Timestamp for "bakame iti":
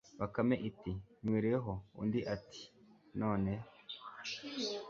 0.19-0.91